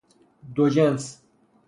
[0.55, 1.17] دوجنس